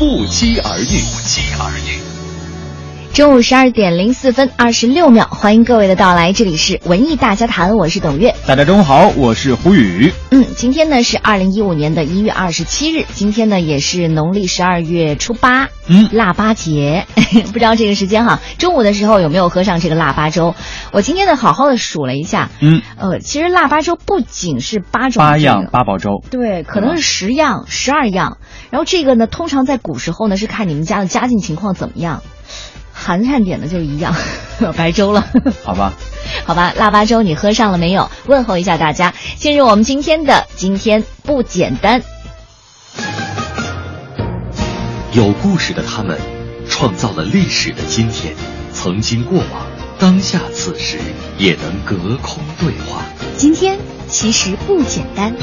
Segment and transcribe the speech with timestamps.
[0.00, 0.84] 不期而遇。
[1.12, 2.09] 不期而遇。
[3.20, 8.34] 中午十二点零四分二十六秒，欢迎各位的到来，这里是文艺大家谈，我是董月。
[8.46, 10.10] 大家中午好，我是胡宇。
[10.30, 17.04] 嗯，今天呢是二零一五年的一月二十七日，今天呢也是农历十二月初八，嗯，腊八节。
[17.52, 20.54] 不知道这个时间哈，中午的时候有没有喝上这个腊八粥？
[20.90, 28.38] 我今天呢好好的数了一下，嗯，呃，其实腊八粥不仅是八种、八样八宝粥，对，可能是十样、十二样。
[28.70, 32.22] 然后这个呢，通常在古时候呢是看你们家的家境情况怎么样。
[33.00, 34.14] 寒碜点的就一样，
[34.76, 35.26] 白粥了。
[35.64, 35.94] 好吧，
[36.44, 38.10] 好吧，腊八粥你喝上了没有？
[38.26, 39.14] 问候一下大家。
[39.38, 42.02] 进入我们今天的今天不简单。
[45.12, 46.20] 有故事的他们，
[46.68, 48.34] 创造了历史的今天，
[48.72, 49.66] 曾经过往，
[49.98, 50.98] 当下此时
[51.38, 53.02] 也能隔空对话。
[53.36, 55.34] 今天其实不简单。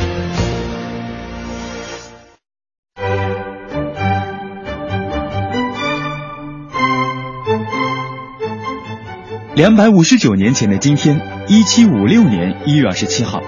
[9.57, 13.41] 两百五十九年前的今天，一七五六年一月二十七号，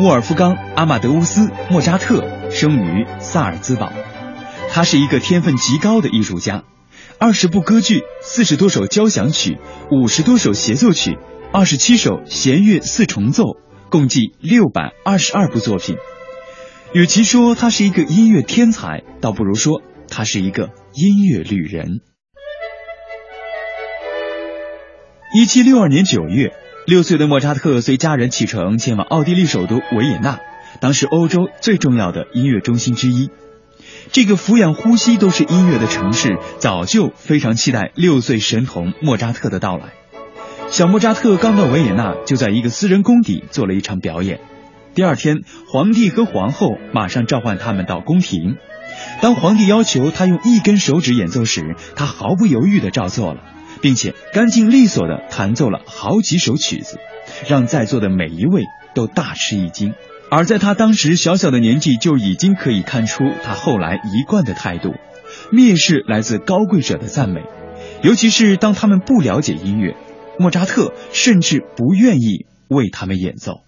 [0.00, 3.92] 沃尔夫冈·阿马德乌斯·莫扎特生于萨尔兹堡。
[4.72, 6.64] 他是一个天分极高的艺术家，
[7.20, 9.58] 二十部歌剧、四十多首交响曲、
[9.92, 11.18] 五十多首协奏曲、
[11.52, 13.44] 二十七首弦乐四重奏，
[13.90, 15.94] 共计六百二十二部作品。
[16.92, 22.00] 与其说他是一个音乐天才，倒不如说他是一个音乐旅人。
[25.36, 26.52] 一七六二年九月，
[26.86, 30.38] 六岁的莫扎特随家人启程前往奥地利首都维也纳，
[30.78, 33.30] 当时欧洲最重要的音乐中心之一。
[34.12, 39.86] 这个俯仰呼吸都是音乐的城市，早就非常期待六岁神童莫扎特的到来。
[40.68, 44.38] 小莫扎特刚到维也纳，就在一个私人宫邸做了一场表演。
[44.94, 48.54] 第二天，皇帝和皇后马上召唤他们到宫廷。
[49.20, 53.40] 当皇帝要求他用一根手指演奏时，他毫不犹豫地照做了。
[53.84, 56.96] 并且干净利索地弹奏了好几首曲子，
[57.46, 58.62] 让在座的每一位
[58.94, 59.92] 都大吃一惊。
[60.30, 64.94] 而在他当时小小的年纪，就已经可以看出他后来一贯的态度，
[65.52, 67.42] 蔑视来自高贵者的赞美，
[68.02, 69.94] 尤其是当他们不了解音乐，
[70.38, 73.60] 莫扎特甚至不愿意为他们演奏。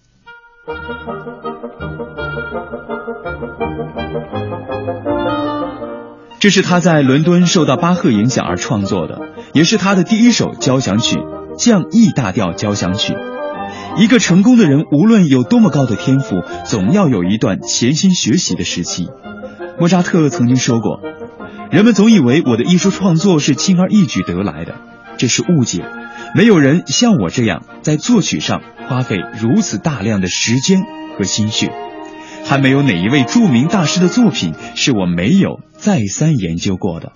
[6.39, 9.19] 这是他在伦敦受到巴赫影响而创作的，
[9.53, 11.17] 也是他的第一首交响曲——
[11.57, 13.15] 降 E 大调交响曲。
[13.97, 19.09] 一个成功的人，无论有多么高的天赋，总要有一段潜心学习的时期。
[19.79, 20.99] 莫扎特曾经说过
[21.71, 24.75] ：“人们总以为我的艺术创作是轻而易举得来的，
[25.17, 25.83] 这是误解。
[26.35, 30.83] 没有人像我这样在作曲上花费如此大量的时间
[31.17, 31.71] 和心血。”
[32.45, 37.11] 还没有哪一位著名大师的作品是我没有再三研究过的。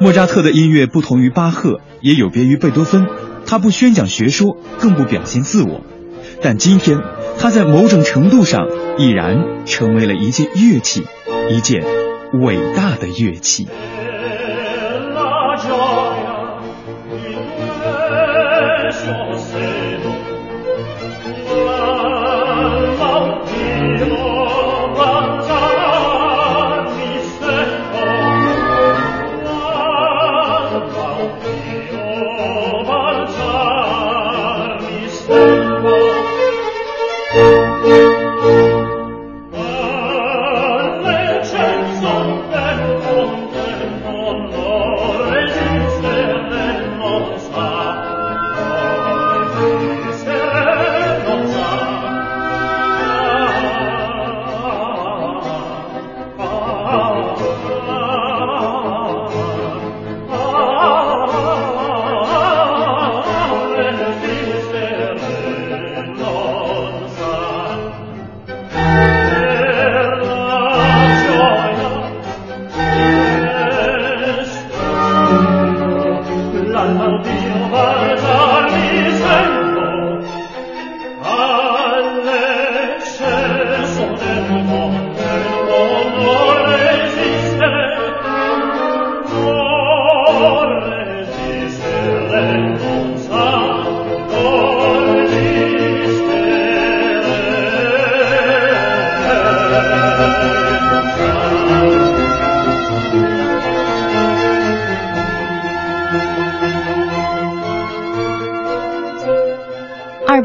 [0.00, 3.06] 莫扎特的音乐不同于巴赫，也有别于贝多芬。
[3.44, 5.82] 他不宣讲学说，更不表现自我。
[6.40, 6.98] 但今天，
[7.38, 8.68] 他在某种程度上
[8.98, 11.04] 已然成为了一件乐器，
[11.50, 11.82] 一件
[12.40, 13.66] 伟大的乐器。
[18.90, 19.87] so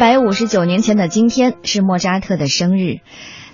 [0.04, 2.98] 百五十九年前的今天是莫扎特的生日。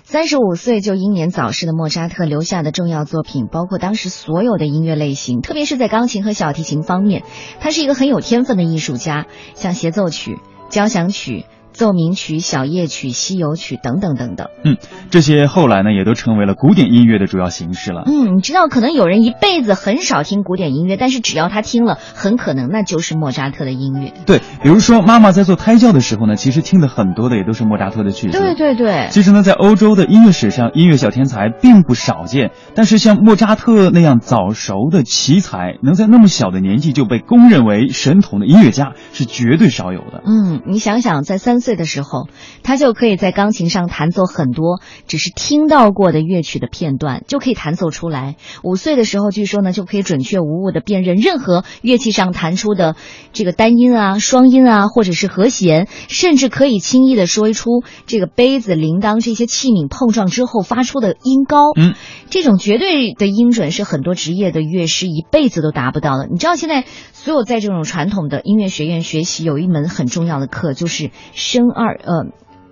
[0.02, 7.22] 三十五岁就英年早逝的莫扎特留下的重要作品，包括当时所有的音乐类型，特别是在钢琴和小提琴方面，
[7.60, 11.44] 他是一个很有天分的艺术家，像协奏曲、交响曲。
[11.80, 14.76] 奏鸣曲、小夜曲、西游曲等等等等，嗯，
[15.08, 18.02] 这些后来呢也都成为了古典音乐的主要形式了。
[18.04, 24.12] 嗯，你知道，可能有人一辈子很少听古典音乐，但是只要他听了，很可能那就是莫扎特的音乐。
[24.26, 28.38] 对，比如说妈妈在做胎教的时候呢，其实听的很多的也都是莫扎特的曲子。
[28.38, 29.06] 对对对。
[29.10, 40.20] 其实呢，在欧洲的音乐史上，音乐小天才并不少见，但是像莫扎特那样早熟的奇才，能在那么小的年纪就被公认为神童的音乐家，是绝对少有的。
[40.26, 41.60] 嗯，你想想，在三。
[41.60, 42.28] 岁的时候，
[42.62, 48.36] 他就可以在钢琴上弹奏很多只是听到过的乐曲的片段，就可以弹奏出来。
[48.62, 52.96] 五岁的时候，据说呢，就可以准确无误的辨认任何乐器上弹出的
[53.32, 61.72] 这个单音啊、双音啊，或者是和弦，甚至可以轻易的说出这个杯子、铃铛这些器皿碰撞之后发出的音高。
[61.76, 61.94] 嗯，
[62.30, 66.26] 这种绝对的音准是很多职业的乐师一辈子都达不到的。
[66.30, 71.10] 你知道，现在所有在这种传统的音乐学院学习，有一门很重要的课，就是。
[71.50, 72.26] 声二呃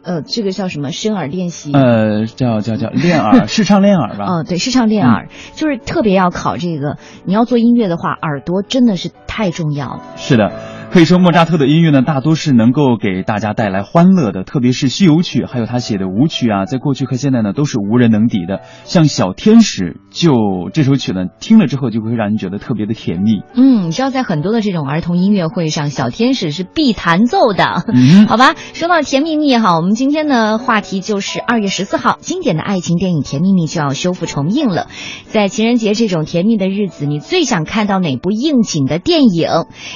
[0.04, 0.92] 呃，这个叫什么？
[0.92, 1.72] 声耳练习？
[1.72, 4.24] 呃，叫叫叫练耳， 试唱练耳吧。
[4.28, 6.96] 嗯，对，试唱练耳，就是特别要考这个。
[7.24, 10.02] 你要做音乐的话，耳朵真的是太重要了。
[10.16, 10.52] 是的。
[10.90, 18.62] 可以说，莫扎特的音乐呢，大多是能够给大家带来欢乐的，特别是西游曲，还有他写的舞曲啊，在过去和现在呢，都是无人能敌的。
[18.84, 23.42] 像《小天使》就这首曲呢，听了之后就会让人觉得特别的甜蜜。
[23.54, 27.84] 嗯，你知道，在很多的这种儿童音乐会上，《小天使》是必弹奏的。
[27.94, 34.86] 嗯，好吧，说到甜蜜蜜哈，我们今天的话题就是二月十四号，经典的爱情电影《甜蜜蜜》就要修复重映了。
[35.26, 39.48] 在情人节这种甜蜜的日子，你最想看到哪部应景的电影？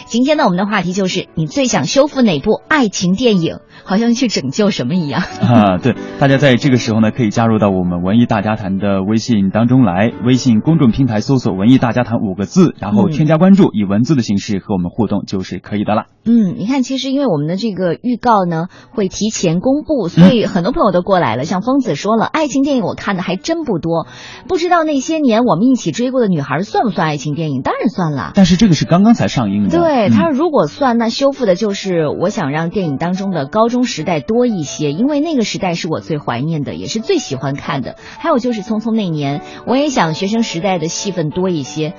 [0.07, 0.82] 今天呢，我们的话。
[0.83, 3.59] 题就是你最想修复哪部爱情电影？
[3.85, 5.79] 好像去拯救什么一样 啊！
[5.79, 10.13] 对，大家在这个时候呢，可以加入到我们文艺大家谈的微信当中来。
[10.25, 16.05] 微信公众平台搜索“文艺大家谈”五个字，然后添加关注，以文字的形式和我们互动就是可以的了。
[16.25, 21.45] 嗯，你看，其实因为我们的这个预告呢会提前公布，所以很多朋友都过来了。
[21.45, 24.07] 像疯子说了，爱情电影我看的还真不多，
[24.47, 27.63] 不知道那些年我们一起追过的女孩算不算爱情电影？
[27.63, 28.31] 当然算了。
[28.35, 29.77] 但是这个是刚刚才上映的。
[29.77, 37.97] 对，他说如果算，那修复的就是我想让电影当中的高中时代多一些，因为那个时代是我最怀念的，也是最喜欢看的。
[38.19, 41.93] 还有就是《匆匆那年》，我也想学生时代的戏份多一些。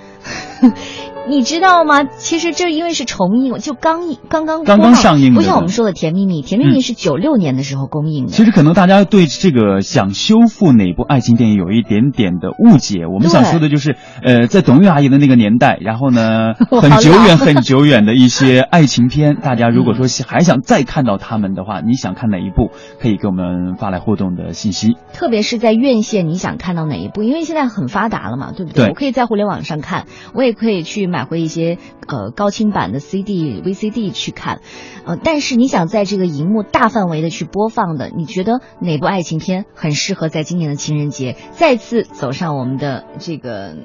[1.26, 2.04] 你知道吗？
[2.04, 8.32] 其实这因为是重映，就刚刚刚刚刚上映，不像我们说的《甜蜜蜜》，《甜蜜蜜》是九六年的时候公映的。
[8.32, 13.08] 其实可能大家对这个想修复哪部爱情电影有一点点的误解。
[13.08, 22.72] 我们想说的就是，呃，在董玉阿姨的那个年代，然后呢， 很久远很久远的一些 爱情片，大家如果说还想再看到他们的话，你想看哪一部？
[23.02, 24.98] 可以给我们发来互动的信息。
[25.14, 27.24] 特别是在院线，你想看到哪一部？
[27.24, 28.88] 因为现在很发达了嘛，对不对？
[28.90, 30.06] 我可以在互联网上看，
[30.36, 31.13] 我也可以去。
[31.14, 31.78] 买回一些
[32.08, 34.62] 呃高清版的 CD、VCD 去看，
[35.06, 43.76] 呃，但是你想在这个荧幕大范围的去播放的，你觉得哪部爱情片很适合在今年的情人节再次走上我们的这个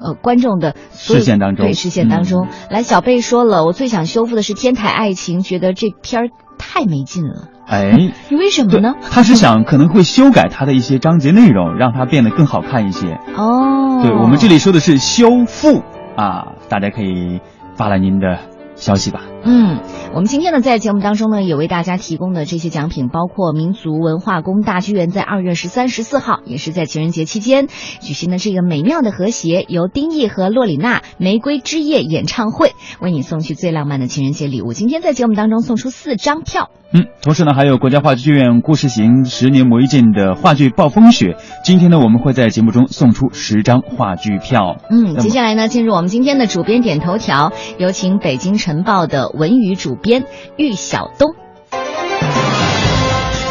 [0.00, 1.66] 呃观众的视线当中？
[1.66, 2.48] 对，视线当中。
[2.68, 7.48] 来，小贝说了，我最想修复的是《天台爱情》，觉得这片儿太没劲了。
[7.64, 7.92] 哎，
[8.28, 8.94] 你为什么呢？
[9.00, 13.20] 他是想可能会修改他的一些章节内容，让它变得更好看一些。
[13.36, 15.82] 哦，对我们这里说的是修复。
[16.16, 17.40] 啊，大家可以
[17.74, 18.38] 发来您的
[18.74, 19.22] 消息吧。
[19.44, 19.80] 嗯，
[20.14, 27.66] 我们今天呢，在节目当中呢，也为大家提供的这些奖品，包括民族文化宫大剧院在二月十三、十四号，也是在情人节期间
[28.00, 34.72] 举行的这个美妙的和谐，由丁毅和洛里娜玫瑰之夜演唱会为你送去最浪漫的情人节礼物。
[34.72, 36.70] 今天在节目当中送出四张票。
[36.94, 41.28] 嗯，同时呢，还有国家话剧院故事行十年磨一剑的话剧《暴风雪》。
[41.64, 44.76] 今天呢，我们会在节目中送出十张话剧票。
[44.90, 50.24] 嗯，接下来呢，进入我们今天的主编点头条，有请北京晨报的文娱主编
[50.56, 51.34] 玉晓东。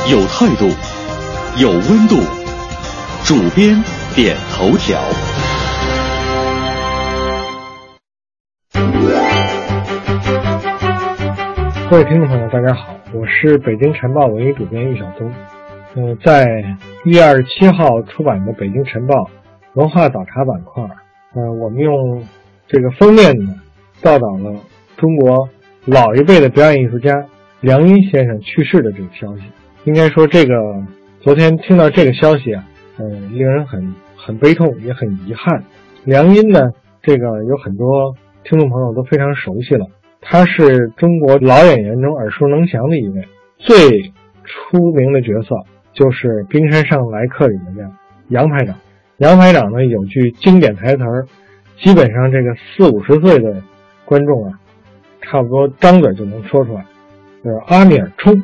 [0.09, 0.67] 有态度，
[1.57, 2.15] 有温度，
[3.23, 3.81] 主编
[4.15, 4.99] 点头条。
[11.89, 12.95] 各位听众朋友，大家好。
[13.13, 15.33] 我是北京晨报文娱主编玉晓东。
[15.95, 16.45] 嗯，在
[17.05, 19.15] 一月二十七号出版的《北京晨报》
[19.73, 20.83] 文化早茶板块，
[21.35, 22.25] 呃，我们用
[22.67, 23.55] 这个封面呢，
[24.01, 24.55] 报道了
[24.95, 25.49] 中国
[25.85, 27.25] 老一辈的表演艺术家
[27.59, 29.43] 梁音先生去世的这个消息。
[29.85, 30.53] 应该说，这个
[31.21, 32.63] 昨天听到这个消息啊，
[32.99, 35.63] 嗯，令人很很悲痛，也很遗憾。
[36.03, 36.71] 梁音呢，
[37.01, 39.87] 这个有很多听众朋友都非常熟悉了。
[40.21, 45.55] 他是中国老演员中耳熟能详的一位，最出名的角色
[45.93, 47.91] 就是《冰山上来客》里面的
[48.27, 48.75] 杨排长。
[49.17, 51.25] 杨排长呢有句经典台词儿，
[51.79, 53.63] 基本上这个四五十岁的
[54.05, 54.59] 观众啊，
[55.31, 56.85] 差不多张嘴就能说出来，
[57.41, 58.43] 就是“阿米尔冲”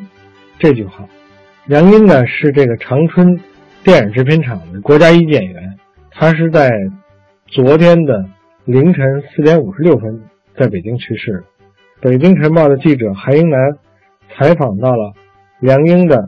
[0.58, 1.04] 这句话。
[1.66, 3.38] 梁英呢是这个长春
[3.84, 5.78] 电影制片厂的国家一级演员，
[6.10, 6.70] 他是在
[7.44, 8.24] 昨天的
[8.64, 10.22] 凌晨四点五十六分
[10.56, 11.44] 在北京去世的。
[12.00, 13.60] 北京晨报的记者韩英南
[14.30, 15.12] 采访到了
[15.60, 16.26] 梁英的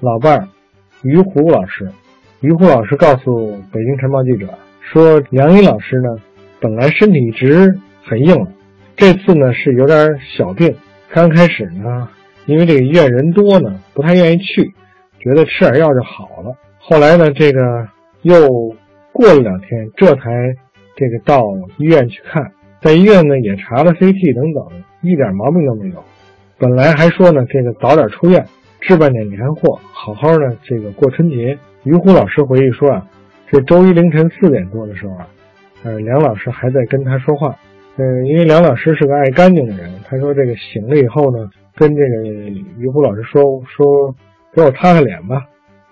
[0.00, 0.48] 老伴儿
[1.02, 1.88] 于虎老师。
[2.40, 4.48] 于虎老师告诉北京晨报记者
[4.80, 6.16] 说：“梁英老师呢，
[6.58, 8.48] 本来身体一直很硬朗，
[8.96, 10.74] 这次呢是有点小病。
[11.10, 12.08] 刚开始呢，
[12.46, 14.72] 因为这个医院人多呢，不太愿意去，
[15.18, 16.56] 觉得吃点药就好了。
[16.78, 17.60] 后来呢，这个
[18.22, 18.74] 又
[19.12, 20.54] 过了两天，这才
[20.96, 21.42] 这个到
[21.78, 26.04] 医院去看，在医院呢也查了 CT 等等。”一点毛病都没有，
[26.58, 28.46] 本来还说呢，这个早点出院，
[28.80, 31.58] 置办点年货，好好的这个过春节。
[31.82, 33.04] 于虎老师回忆说啊，
[33.50, 35.26] 这周一凌晨四点多的时候啊，
[35.82, 37.56] 呃，梁老师还在跟他说话，
[37.96, 42.24] 嗯，因为梁老师是个爱干净的人，他说这个醒了以后呢，跟这个
[42.78, 44.14] 于虎老师说说，
[44.54, 45.44] 给我擦擦脸吧，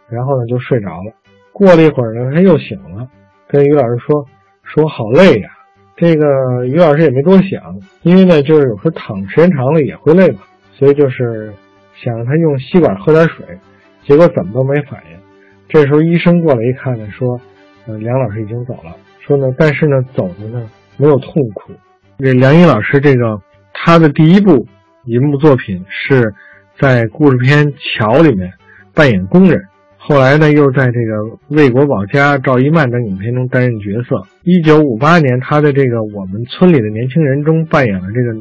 [0.09, 1.13] 然后呢就睡着了。
[1.53, 3.07] 过了一会儿呢，他又醒了，
[3.47, 4.25] 跟于老师说
[4.63, 5.51] 说好累呀。
[5.95, 10.41] 这个于老师也没多想，因为呢，就是有时候躺时间长了也会累嘛，
[10.73, 11.53] 所以就是
[11.95, 13.45] 想让他用吸管喝点水，
[14.05, 15.19] 结果怎么都没反应。
[15.69, 17.39] 这时候医生过来一看呢，说，
[17.87, 20.67] 呃，梁老师已经走了，说呢，但是呢，走的呢
[20.97, 21.75] 没有痛苦。
[22.21, 23.41] 这梁英老师这个
[23.73, 24.67] 他的第一部
[25.07, 26.35] 银幕作品是
[26.79, 28.53] 在故事片《桥》里面
[28.95, 29.59] 扮演工人。
[29.97, 31.17] 后来呢，又在这个
[31.49, 34.23] 《为国保家》《赵一曼》等影片中担任角色。
[34.43, 38.35] 一九五八年，他在这个《我们村里的年轻人》中扮演了这个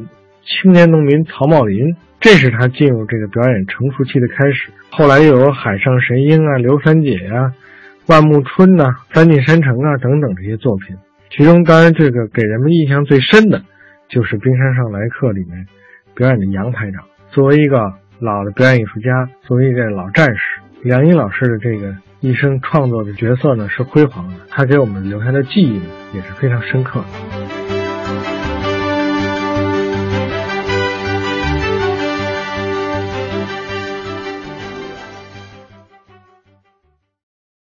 [0.44, 4.70] 青年农民曹茂林，这是他进入这个表演成熟期的开始。
[4.90, 7.50] 后来又有《海上神鹰》啊、《刘三姐》呀、
[8.12, 8.84] 《万木春》呐、
[9.14, 10.94] 《三进山城》啊等等这些作品。
[11.30, 13.62] 其中，当然这个给人们印象最深的，
[14.08, 15.66] 就是《冰山上来客》里面
[16.14, 17.04] 表演的杨排长。
[17.30, 20.42] 作为一个老的表演艺术家，作为一个老战士。
[20.82, 27.39] 梁一老师的这个一生创作的角色呢是辉煌的，他给我们留下的记忆呢也是非常深刻的。